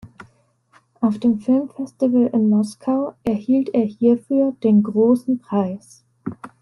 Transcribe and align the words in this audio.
Auf 0.99 1.19
dem 1.19 1.39
Filmfestival 1.41 2.31
in 2.33 2.49
Moskau 2.49 3.13
erhielt 3.23 3.69
er 3.75 3.83
hierfür 3.85 4.53
den 4.63 4.81
"Großen 4.81 5.37
Preis". 5.37 6.03